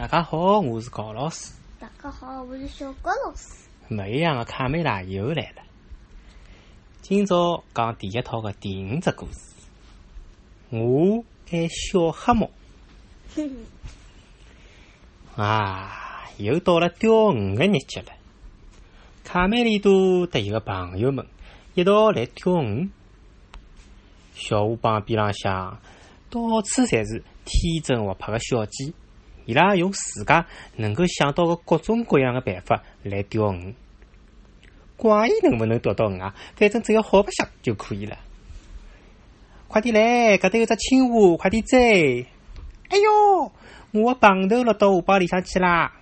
[0.00, 1.52] 大家好，我是高老师。
[1.78, 3.50] 大家好，我是小高老师。
[3.86, 5.62] 不一样的卡梅拉又来了。
[7.02, 9.52] 今朝讲第一套的第五只故事。
[10.70, 12.50] 我爱小黑猫。
[15.36, 18.06] 啊，又到了钓鱼的日节了。
[19.22, 21.26] 卡梅利多和伊个朋友们
[21.74, 22.88] 一道来钓鱼。
[24.32, 25.78] 小河浜边浪向
[26.30, 28.94] 到处侪是天真活泼的小鸡。
[29.46, 30.46] 伊拉用自家
[30.76, 33.74] 能够想到的各种各样的办法来钓鱼，
[34.96, 36.34] 管伊能不能钓到鱼啊？
[36.56, 38.18] 反正只要好白相就可以了。
[39.66, 42.26] 快点来，搿搭有只青蛙，快点追！
[42.88, 43.52] 哎哟，
[43.92, 45.92] 我的棒头落到河浜里向去啦！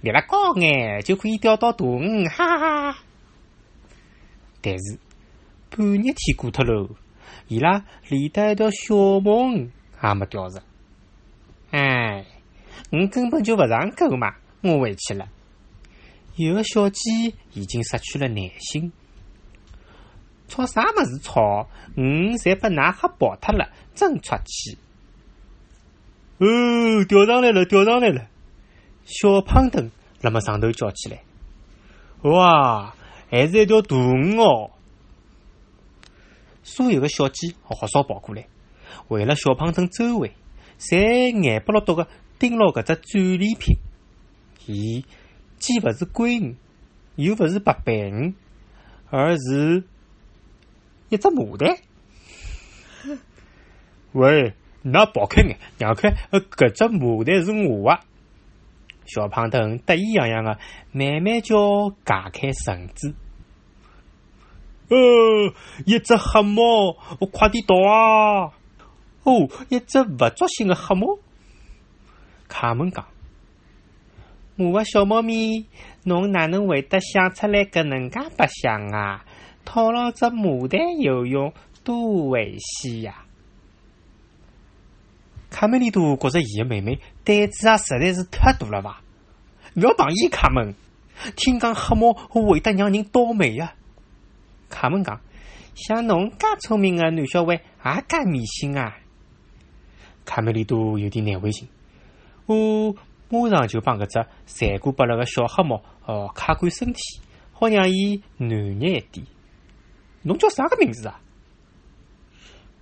[0.00, 2.98] 立了高眼就可以钓到大鱼，哈哈哈！
[4.60, 4.98] 但是
[5.70, 6.90] 半日天过脱喽，
[7.48, 9.70] 伊拉连得一条小毛鱼
[10.02, 10.62] 也没钓着。
[11.70, 12.24] 哎。
[12.96, 14.36] 我根本就不上钩嘛！
[14.62, 15.28] 我回去了。
[16.36, 18.92] 有个小鸡已经失去了耐心，
[20.46, 21.68] 吵啥么子吵？
[21.96, 24.78] 鱼侪被拿黑跑脱了，真出气！
[26.38, 28.28] 哦，钓上来了，钓上来了！
[29.04, 31.22] 小胖墩辣么上头叫起来
[32.22, 32.94] ：“哇，
[33.28, 34.70] 还是一条大鱼哦！”
[36.62, 38.46] 所有的小鸡号召跑过来，
[39.08, 40.32] 围了小胖墩周围，
[40.78, 42.06] 侪眼不落多个。
[42.44, 43.78] 盯牢搿只战利品，
[44.66, 45.02] 伊
[45.58, 46.54] 既勿是龟鱼，
[47.14, 48.34] 又勿是白板鱼，
[49.08, 49.82] 而是
[51.08, 51.78] 一只牡丹。
[54.12, 56.10] 喂，那跑开眼，让开！
[56.32, 58.00] 搿只牡丹是我啊！
[59.06, 60.58] 小胖墩得意洋洋的
[60.92, 63.14] 慢慢叫解开绳子。
[64.90, 65.54] 哦，
[65.86, 68.52] 一只黑猫，我快点逃啊！
[69.22, 71.18] 哦，一只勿作兴的黑猫。
[72.48, 73.06] 卡门讲
[74.56, 75.66] ：“我个小猫咪，
[76.04, 79.24] 侬哪能会得想出来搿能介白相啊？
[79.64, 81.52] 套牢只牡丹游泳
[81.82, 83.24] 多危险呀！”
[85.50, 89.00] 卡梅利多觉着伊个妹妹胆子啊实在是太大了吧？
[89.74, 90.74] 勿要碰伊，卡门！
[91.36, 93.74] 听讲黑猫会得让人倒霉呀！
[94.68, 95.20] 卡门讲
[95.74, 98.96] ：“像侬介聪明个男小孩，也介迷信啊！”
[100.26, 101.68] 卡梅利多有点难为情。
[102.46, 102.94] 我
[103.30, 107.00] 马上就帮搿只残酷不勒个小黑猫哦卡干身体，
[107.52, 109.26] 好让伊暖热一点。
[110.22, 111.20] 侬叫啥个名字啊？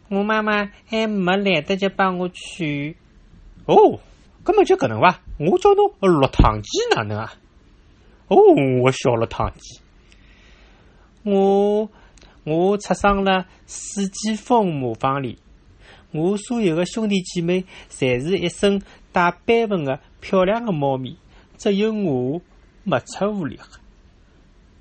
[0.09, 2.97] 我妈妈还没来得及帮我取。
[3.65, 3.99] 哦，
[4.45, 5.21] 根本就搿能伐？
[5.39, 7.33] 我叫侬落汤鸡哪能啊？
[8.29, 8.37] 哦，
[8.83, 9.81] 我小落汤鸡。
[11.23, 11.89] 我
[12.44, 15.39] 我出生了四季风磨坊里，
[16.11, 18.83] 我所有的兄弟姐妹侪是一身。
[19.12, 21.17] 带斑纹的漂亮的猫咪，
[21.59, 22.41] 只有我
[22.83, 23.61] 没出屋里。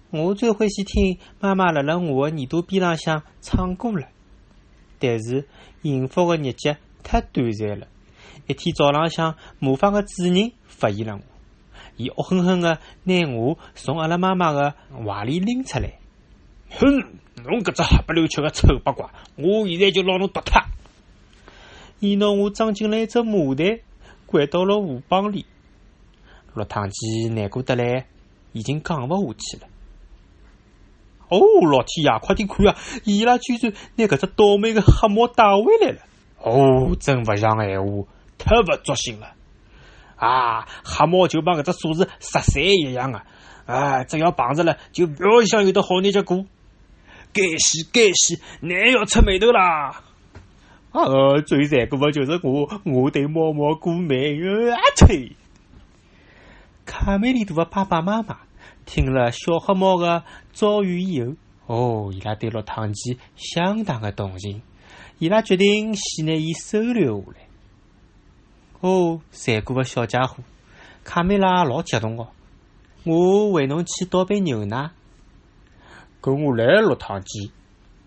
[0.10, 4.08] 我最欢喜听妈妈辣辣我的耳朵边浪向唱歌了。
[5.00, 5.48] 但是
[5.82, 7.88] 幸福的日节太短暂了。
[8.48, 11.22] 一天早浪向，魔方的主人发现了我，
[11.98, 14.76] 伊恶狠狠的拿我从阿拉妈妈的
[15.06, 16.00] 怀里拎出来。
[16.72, 16.86] 哼，
[17.44, 20.62] 侬搿只黑不溜秋的丑八怪，我现在就拿侬剁脱！
[22.00, 23.80] 伊拿我装进了一只麻袋。
[24.32, 25.46] 拐到了河浜里，
[26.54, 28.08] 落汤鸡难过得来，
[28.54, 29.68] 已经讲勿下去了。
[31.28, 32.76] 哦，老天爷，快点看啊！
[33.04, 36.00] 伊拉居然拿搿只倒霉的黑猫带回来了！
[36.40, 39.34] 哦，真勿像闲话，太勿作兴了！
[40.16, 43.26] 啊，黑猫就帮搿只锁匙十三一样啊！
[43.66, 46.46] 啊，只要碰着了，就不要想有得好日子过。
[47.34, 50.04] 该死，该死，难要出眉头啦！
[50.92, 51.42] 啊！
[51.46, 54.44] 最残酷的就是我，我对猫猫过敏。
[54.72, 55.32] 啊吹！
[56.86, 58.40] 卡梅利多的爸爸妈妈
[58.86, 61.36] 听了小黑猫的遭遇以后，
[61.68, 64.62] 哦，伊拉对落汤鸡相当的同情，
[65.20, 67.48] 伊拉决定先拿伊收留下来。
[68.82, 70.44] 哦，残酷的小家伙，
[71.06, 72.28] 卡梅拉老激动哦！
[73.06, 74.92] 我为侬去倒杯牛奶。
[76.20, 77.52] 跟我来，落汤鸡。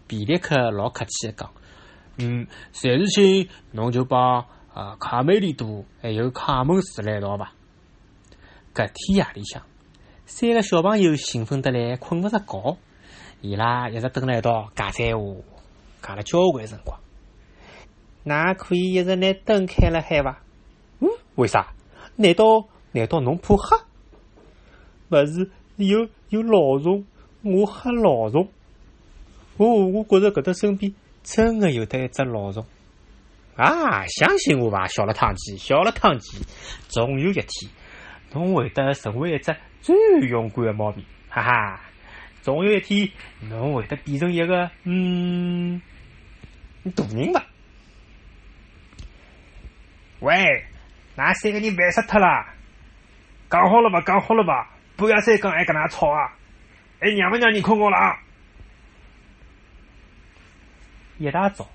[0.07, 1.51] 比利克老客气的讲。
[2.19, 7.53] 嗯，暂时性侬就把啊卡梅利多还有卡门住来一道吧。
[8.75, 9.63] 搿天夜里向，
[10.27, 12.77] 三个小朋友兴奋得来困勿着觉，
[13.41, 15.25] 伊拉一直蹲辣一道讲闲话，
[16.03, 16.99] 讲了交关辰光。
[18.25, 20.41] 㑚可以一直拿灯开了海伐？
[21.01, 21.75] 嗯，为啥？
[22.17, 23.77] 难道难道侬怕黑？
[25.11, 27.05] 勿是有有老虫，
[27.43, 28.49] 我吓老虫。
[29.57, 30.93] 哦，我觉着搿搭身边。
[31.25, 32.65] 真的有得一只老鼠，
[33.57, 36.39] 啊，相信我吧，小了汤鸡，小了汤鸡，
[36.87, 37.47] 总有一天，
[38.33, 39.97] 侬会得成为一只最
[40.29, 41.81] 勇敢的猫咪，哈哈！
[42.43, 43.11] 总有一天，
[43.41, 45.81] 侬会得变成一个嗯
[46.95, 47.43] 大人吧？
[50.21, 50.65] 喂，
[51.17, 52.47] 那三个人烦死脱了！
[53.49, 56.37] 讲好了吧，讲好了吧，不要再跟还跟那吵啊！
[57.01, 58.21] 还让不让你困觉了啊？
[61.19, 61.69] 一大早，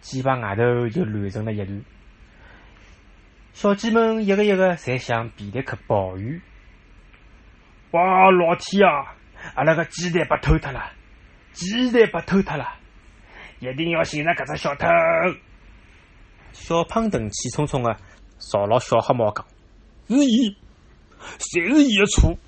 [0.00, 1.84] 鸡巴外头就乱成了一团，
[3.52, 6.40] 小鸡们一个一个侪向皮特克抱怨
[7.90, 9.14] ：“哇，老天啊！
[9.54, 10.92] 阿拉个鸡蛋被偷脱了，
[11.52, 12.64] 鸡蛋被偷脱了！
[13.58, 14.86] 一定要寻着搿只小偷！”
[16.52, 17.96] 小胖墩气冲冲的
[18.38, 19.44] 朝牢小黑猫讲
[20.08, 20.56] ：“是伊，
[21.38, 22.38] 侪是伊的错！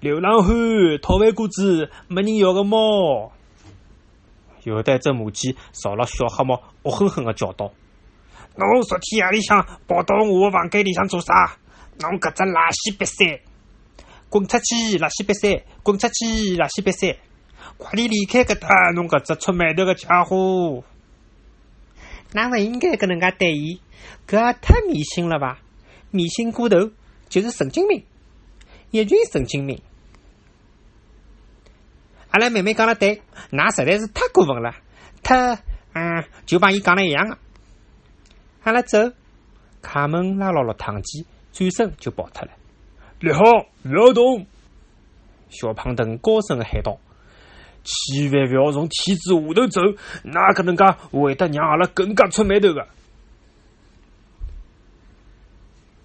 [0.00, 0.54] 流浪汉、
[1.00, 3.32] 讨饭果子、没人要个猫。”
[4.66, 7.70] 有的只母鸡朝了小黑猫恶狠狠的叫道
[8.58, 11.56] ：“侬昨天夜里向跑到我的房间里向做啥？
[12.00, 13.38] 侬搿只垃圾瘪三！
[14.28, 14.98] 滚出去！
[14.98, 15.62] 垃圾瘪三！
[15.84, 16.56] 滚出去！
[16.56, 17.16] 垃圾瘪三！
[17.78, 18.90] 快点离开搿搭！
[18.96, 20.82] 侬搿只出卖头的家伙！
[22.32, 23.80] 那勿应该搿能介对伊，
[24.26, 25.60] 搿也太迷信了吧？
[26.10, 26.90] 迷信过头
[27.28, 28.04] 就是神经病，
[28.90, 29.80] 一群神经病！”
[32.36, 34.74] 阿拉妹妹讲了对，那实在是太过分了，
[35.22, 35.54] 太
[35.94, 37.38] 嗯，就帮伊讲了一样的。
[38.62, 39.10] 阿拉走，
[39.80, 42.52] 卡门拉牢了汤鸡，转身就跑脱了。
[43.20, 43.40] 立好，
[43.82, 44.46] 不要动！
[45.48, 46.98] 小胖墩高声的喊道
[47.82, 49.80] ：“千万不要从梯子下头走，
[50.22, 52.86] 那搿能介会得让阿拉更加出眉头的。”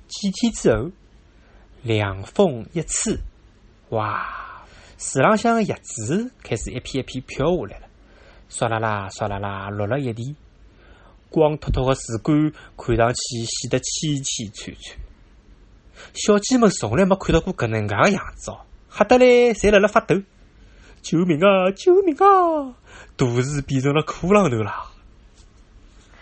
[0.07, 0.91] 几天之后，
[1.83, 3.17] 凉风一吹，
[3.89, 4.47] 哇！
[5.03, 7.87] 树浪向个叶子开始一片一片飘下来了，
[8.51, 10.35] 唰啦啦，唰啦啦，落了一地。
[11.31, 14.95] 光秃秃个树干看上去显得凄凄惨惨。
[16.13, 18.61] 小鸡们从来没看到过搿能介个样子哦，
[18.91, 20.21] 吓得嘞，侪辣辣发抖。
[21.01, 21.71] 救命啊！
[21.71, 22.75] 救命啊！
[23.17, 24.85] 大树变成了枯浪头啦！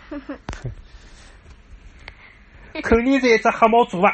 [2.82, 4.08] 肯定是一只黑猫做的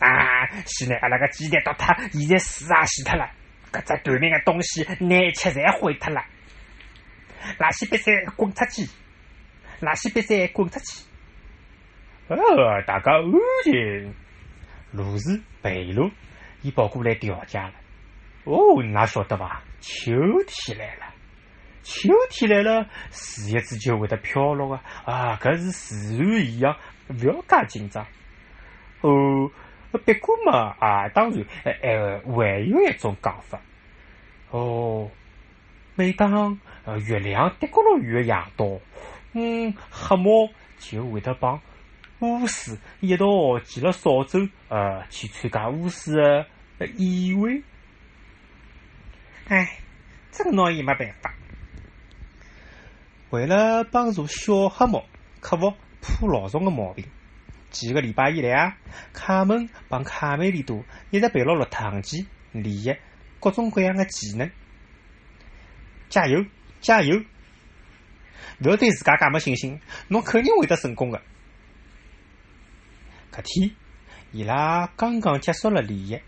[0.00, 0.48] 啊！
[0.66, 3.30] 先拿阿拉个鸡蛋倒脱，现在水也死脱了。
[3.72, 6.24] 搿只短命的东西，拿一切侪毁脱了！
[7.58, 8.82] 垃圾瘪三，滚出去！
[9.80, 11.04] 垃圾瘪三，滚出去！
[12.28, 12.36] 哦，
[12.86, 13.22] 大家安
[13.64, 14.14] 静！
[14.92, 16.10] 路是背路，
[16.62, 17.72] 伊跑过来调解了。
[18.44, 19.62] 哦，哪晓得伐？
[19.80, 20.12] 秋
[20.46, 21.06] 天来了，
[21.82, 25.38] 秋天来了，树叶子就会得飘落个啊！
[25.40, 26.76] 搿是自然现象，
[27.08, 28.04] 勿要介紧张。
[29.02, 29.50] 哦。
[29.92, 33.60] 不过嘛，啊，当然，呃呃，还有一种讲法，
[34.50, 35.10] 哦，
[35.96, 38.66] 每当呃月亮跌过落雨的夜到，
[39.32, 40.48] 嗯，黑猫
[40.78, 41.60] 就会得帮
[42.20, 43.26] 巫师一道
[43.64, 46.46] 骑了扫帚，呃，去参加巫师
[46.78, 47.62] 的宴会。
[49.48, 49.78] 哎，
[50.30, 51.34] 这个闹也没办法。
[53.30, 55.04] 为了帮助小黑猫
[55.40, 57.04] 克服怕老虫的毛病。
[57.70, 58.76] 几个礼拜以来啊，
[59.12, 62.96] 卡门帮卡梅利多一直陪牢了堂吉练习
[63.38, 64.50] 各种各样的技能。
[66.08, 66.44] 加油，
[66.80, 67.22] 加油！
[68.58, 71.22] 不要对自家介没信心，侬肯定会得成功的。
[73.32, 73.70] 搿天，
[74.32, 76.20] 伊拉刚刚结束了练习。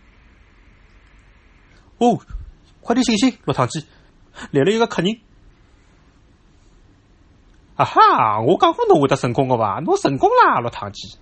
[1.98, 2.20] 哦，
[2.80, 3.86] 快点醒醒，落汤鸡，
[4.52, 5.20] 来了一个客人。
[7.74, 9.80] 啊哈，我讲过侬会得成功的伐？
[9.80, 11.18] 侬成功啦，落汤鸡。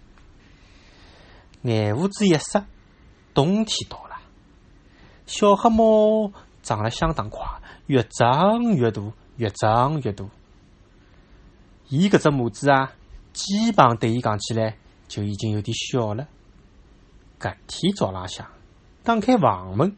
[1.62, 2.64] 眼胡子一塞，
[3.34, 4.16] 冬天到了。
[5.26, 7.46] 小黑猫长得相当快，
[7.86, 9.02] 越长越大，
[9.36, 10.24] 越长越大。
[11.88, 12.92] 伊搿只母子啊，
[13.32, 14.76] 肩膀对伊讲起来
[15.06, 16.26] 就已经有点小了。
[17.38, 18.46] 搿天早浪向，
[19.02, 19.96] 打开房门，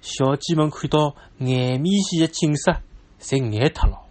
[0.00, 2.76] 小鸡们看到眼面前的景色，
[3.20, 4.06] 侪眼脱了。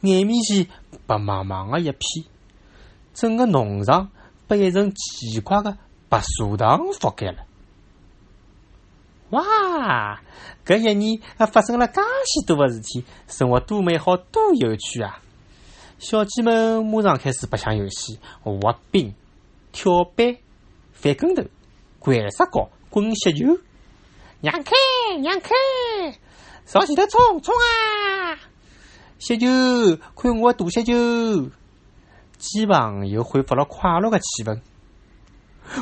[0.00, 0.66] 眼面前
[1.06, 2.26] 白茫茫的一片，
[3.14, 4.10] 整个农场
[4.46, 5.78] 被一层奇怪的。
[6.08, 7.44] 把树塘覆盖了，
[9.30, 10.20] 哇！
[10.64, 15.20] 搿一年啊，发生了介许多的事体，生活多美好，多有趣啊！
[15.98, 19.14] 小鸡们马上开始白相游戏，滑冰、
[19.72, 20.36] 跳板、
[20.92, 21.42] 翻跟头、
[22.00, 23.58] 掼石膏、滚雪球。
[24.40, 24.72] 让开，
[25.24, 25.50] 让开！
[26.64, 28.38] 朝前头冲，冲啊！
[29.18, 29.46] 雪球，
[30.14, 31.50] 看我大雪球！
[32.38, 34.60] 鸡房又恢复了快乐的气氛。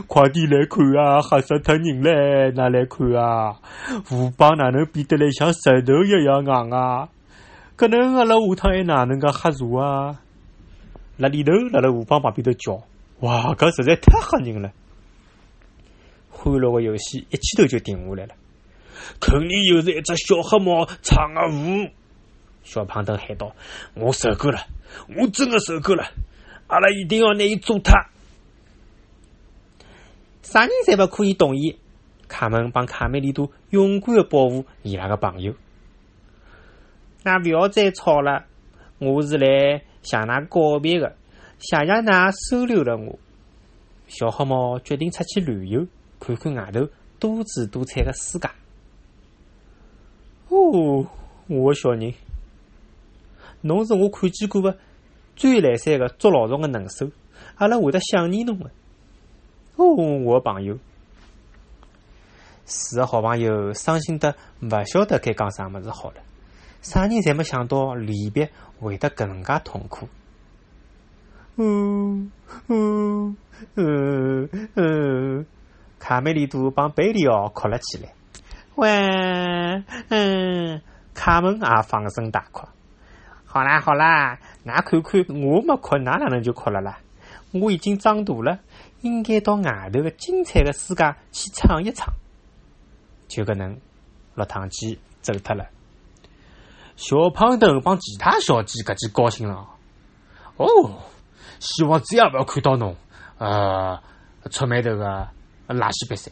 [0.06, 1.20] 快点来看啊！
[1.22, 2.50] 吓死脱人嘞！
[2.52, 3.56] 哪来看啊？
[4.04, 7.08] 河蚌哪能变得来像石头一样硬啊？
[7.76, 10.20] 搿能阿拉下趟还哪能个喝茶啊？
[11.18, 12.82] 辣里头辣辣河浜旁边头叫，
[13.20, 14.72] 哇，搿实在太吓人了。
[16.30, 18.34] 欢乐个游戏一记头就停下来了。
[19.20, 21.90] 肯定又是一只小黑猫闯个祸。
[22.64, 23.54] 小胖墩喊道
[23.94, 24.58] ：“我受够了，
[25.16, 26.04] 我真的受够了！
[26.66, 27.92] 阿拉一定要拿伊做脱。
[30.46, 31.76] 啥人侪勿可以动伊。”
[32.28, 35.54] 卡门帮卡梅利多勇敢的保护伊拉个朋友。
[37.22, 38.44] 那勿要再吵了，
[38.98, 41.16] 我是来向㑚告别的，
[41.58, 43.18] 谢谢㑚收留了我。
[44.08, 45.86] 小黑猫决定出去旅游，
[46.20, 46.88] 看看外头
[47.18, 48.48] 多姿多彩的世界。
[50.48, 51.06] 哦，
[51.48, 52.12] 我的小人。
[53.62, 54.78] 侬是我看见过的
[55.34, 57.10] 最来三个捉老鼠的能手，
[57.56, 58.70] 阿拉会得想念侬的。
[59.76, 60.78] 哦，我朋友，
[62.64, 66.16] 四个好朋友伤心得勿晓得该讲啥么子好了。
[66.80, 70.08] 啥人侪没想到离别会得搿能介痛苦。
[71.56, 72.30] 嗯
[72.68, 73.36] 嗯
[73.74, 75.46] 嗯嗯，
[75.98, 78.14] 卡梅利多帮贝里奥哭了起来。
[78.76, 78.88] 喂，
[80.08, 80.80] 嗯，
[81.14, 82.66] 卡门也放声大哭。
[83.44, 86.98] 好啦好啦，㑚看看我没哭，㑚哪能就哭了啦？
[87.52, 88.58] 我已经长大了，
[89.06, 92.12] 应该到外头个精彩的世界去闯一闯。
[93.28, 93.78] 就搿能，
[94.34, 95.66] 落汤鸡走脱了。
[96.96, 99.68] 小胖墩帮其他小鸡搿记高兴了。
[100.56, 100.66] 哦，
[101.60, 102.96] 希望再也勿要看到侬，
[103.38, 104.00] 呃，
[104.50, 105.04] 出卖头个
[105.68, 106.30] 垃圾比赛。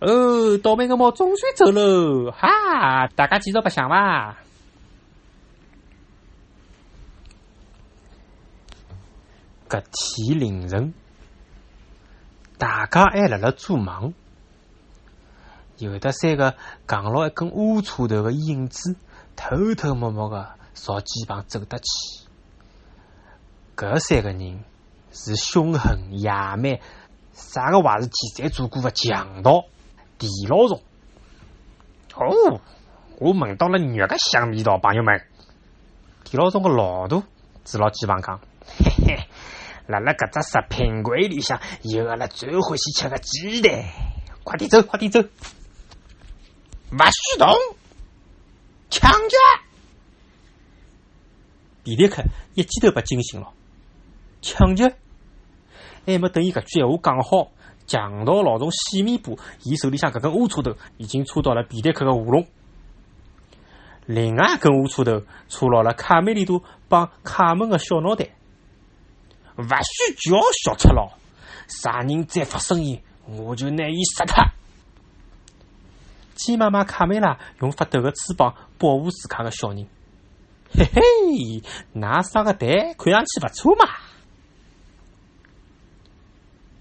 [0.00, 2.30] 哦，倒霉个猫总算走喽！
[2.30, 4.36] 哈，大家继续白相伐？
[9.68, 10.94] 搿天凌晨，
[12.58, 14.14] 大家还辣辣做梦，
[15.78, 16.54] 有的三个
[16.86, 18.96] 扛牢一根乌车头的影子，
[19.36, 21.84] 偷偷摸摸的朝机房走得去。
[23.76, 24.64] 搿三个人
[25.12, 26.80] 是凶狠野蛮，
[27.34, 29.66] 啥个坏事体侪做过的强盗
[30.18, 30.80] 地老虫。
[32.14, 32.60] 哦，
[33.18, 35.20] 我闻到了肉个香味道，朋友们。
[36.24, 37.22] 地老虫个老大
[37.64, 38.40] 指牢机房讲
[38.80, 38.90] ：“嘿。”
[39.86, 43.84] 辣辣搿只食品柜里向有阿拉最欢喜吃个鸡蛋，
[44.42, 45.20] 快点走，快点走！
[45.20, 47.48] 勿许动！
[48.90, 49.36] 抢劫！
[51.84, 52.22] 皮迪克
[52.54, 53.52] 一记头被惊醒了，
[54.42, 54.96] 抢劫！
[56.04, 57.52] 还没等伊搿句闲话讲好，
[57.86, 62.46] 强盗老总细米布，伊手里向搿根乌车头已经戳到了皮迪克的喉咙，
[64.06, 68.30] 另外一根乌车头戳牢了卡梅利多帮卡门个小脑袋。
[69.56, 71.10] 勿许叫小赤佬！
[71.68, 74.44] 啥人再发声音，我就拿伊杀脱。
[76.34, 79.86] 鸡妈妈卡梅拉用发抖的翅膀保护自家的小人。
[80.70, 83.88] 嘿嘿，那生个蛋看上去勿错嘛！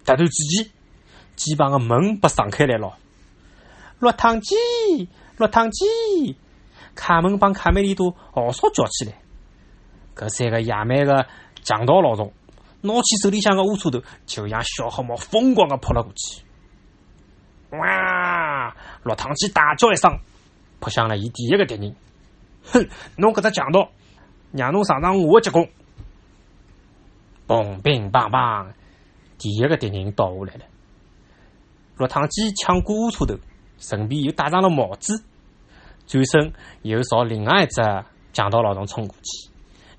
[0.03, 0.70] 突然之间，
[1.36, 2.98] 鸡房的门被敞开来了。
[4.00, 4.55] 落汤鸡，
[5.38, 6.38] 落汤鸡！
[6.94, 9.13] 卡门帮卡梅利多嗷嗷叫起来。
[10.15, 11.27] 搿三个野蛮的
[11.63, 12.32] 强盗老总。
[12.86, 16.44] 拿起手里向个乌车头，就像小黑猫疯狂的扑了过去。
[17.72, 18.74] 哇！
[19.04, 20.20] 落汤鸡大叫一声，
[20.80, 21.96] 扑向了伊第一个敌人。
[22.63, 22.88] 哼，
[23.18, 23.89] 侬搿只强盗，
[24.51, 25.68] 让侬尝尝我的结棍！
[27.48, 28.72] 嘣乒乓乓，
[29.38, 30.65] 第一个敌人倒下来了。
[31.98, 33.36] 落汤鸡抢过乌车头，
[33.77, 35.24] 顺便又戴上了帽子，
[36.08, 37.82] 转身又朝另外一只
[38.32, 39.51] 强盗老总冲过去。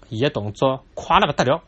[0.08, 1.62] 伊的动作快了不得了。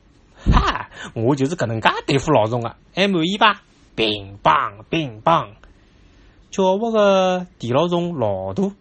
[0.53, 0.78] 哈，
[1.15, 3.63] 我就是搿能介对付老总的，还满意吧？
[3.95, 5.49] 乒乓乒乓，
[6.53, 8.73] 狡猾个地老虫老大，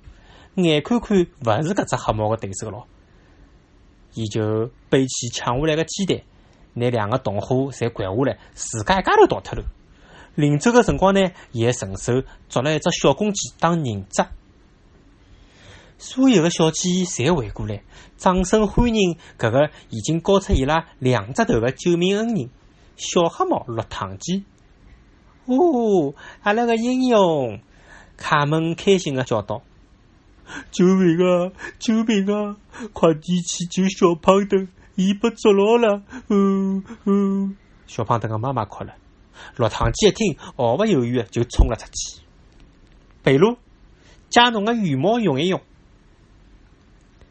[0.55, 2.85] 眼看看勿是搿只黑猫的对手咯，
[4.13, 6.21] 伊就背起抢下来的鸡蛋，
[6.73, 9.65] 拿两个同伙侪掼下来，自家一家头逃脱了。
[10.35, 12.13] 临走的辰光呢，伊还顺手
[12.47, 14.23] 捉了一只小公鸡当人质。
[15.97, 17.83] 所有的小鸡侪围过来，
[18.17, 22.49] 掌声欢迎搿个已经高出伊拉两只头的救命恩人——
[22.95, 24.43] 小黑猫落汤鸡。
[25.45, 26.13] 哦，
[26.43, 27.59] 阿拉个英雄！
[28.15, 29.61] 卡门开心的叫道
[30.71, 31.51] ：“救命啊！
[31.79, 32.57] 救命啊！
[32.93, 38.93] 快点去救小胖墩，伊被捉牢了！”嗯嗯，小胖墩的妈妈哭了。
[39.55, 42.21] 落汤鸡一听，毫不犹豫的就冲了出去。
[43.23, 43.57] 贝鲁，
[44.29, 45.61] 将侬的羽毛用一用。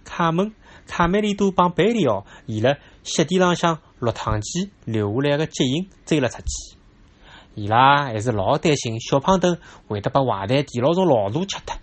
[0.07, 0.55] 卡门、
[0.87, 6.79] 卡梅利多帮贝里奥，沿了雪地浪向落汤鸡留下来的脚印追了出去。
[7.55, 11.77] 伊拉还是老担心小胖墩会得把坏蛋地老虫老鼠吃脱。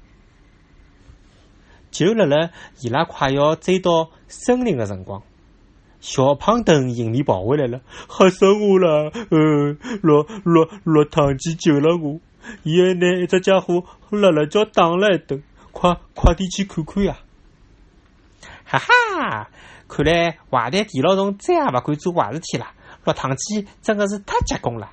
[1.91, 2.49] 就辣辣
[2.81, 5.21] 伊拉快要追到森林的辰光，
[5.99, 9.11] 小胖墩迎面跑回来了，吓死我了！
[9.29, 12.19] 呃，落落落汤鸡救了我，
[12.63, 17.17] 伊还拿一只家伙辣辣叫打了一顿，快快点去看看呀！
[18.77, 19.49] 哈哈，
[19.87, 22.67] 看来坏蛋地老虫再也勿敢做坏事体了。
[23.03, 24.89] 落汤鸡真的是太结棍了。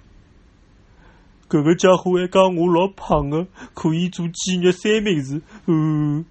[1.48, 5.42] 搿个家伙还讲我老胖个，可以做鸡肉三明治。
[5.66, 6.24] 呃，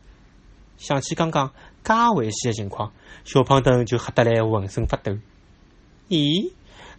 [0.77, 1.51] 想起刚刚
[1.83, 2.91] 介危险的情况，
[3.23, 5.17] 小胖墩就吓得来浑身发抖。
[6.09, 6.51] 咦，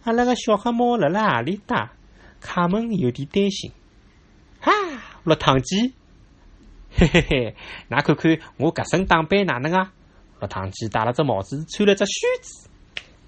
[0.03, 1.93] 阿拉个小黑猫辣辣何里搭？
[2.39, 3.71] 卡门有点担心。
[4.59, 4.71] 哈，
[5.23, 5.93] 落汤鸡，
[6.91, 7.55] 嘿嘿嘿，
[7.89, 9.93] 㑚看看我搿身打扮哪能啊？
[10.41, 12.67] 落汤鸡戴了只帽子，穿了只靴子。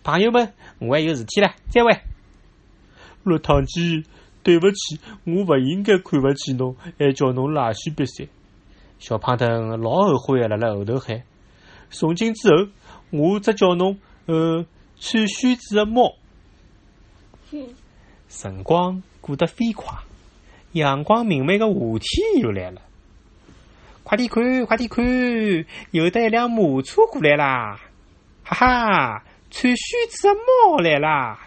[0.03, 1.97] 朋友们，我还有事体了，再会。
[3.23, 4.03] 落汤鸡。
[4.41, 8.27] 对不起，我勿应该看勿起侬，还叫侬垃圾瘪三。
[8.99, 11.23] 小胖墩老后悔的，辣辣后头喊。
[11.89, 12.67] 从今之后，
[13.11, 14.65] 我只叫侬呃
[14.99, 16.15] 穿靴子的猫。
[18.27, 19.97] 辰光过得飞快，
[20.73, 22.81] 阳光明媚的夏天又来了。
[24.03, 25.03] 快点看，快点看，
[25.91, 27.79] 有得一辆马车过来啦！
[28.43, 31.39] 哈哈，穿靴子的猫来啦！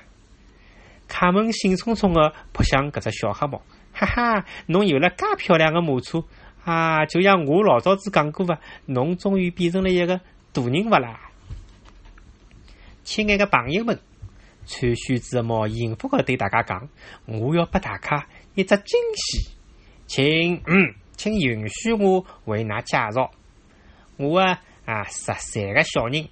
[1.06, 4.44] 卡门兴冲冲的扑向搿只小黑猫，哈哈！
[4.66, 6.24] 侬有了介漂亮的马车
[6.64, 7.04] 啊！
[7.06, 10.18] 就像我老早子讲过伐，侬终于变成了一个
[10.52, 11.20] 大人物啦！
[13.04, 14.00] 亲爱的朋友们，
[14.66, 16.88] 穿靴子的猫幸福的对大家讲
[17.26, 19.50] ：“我要拨大家一只惊喜，
[20.06, 23.30] 请嗯，请允许我为㑚介绍
[24.16, 26.28] 我啊啊十三个小人。”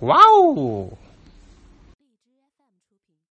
[0.00, 0.88] 哇哦！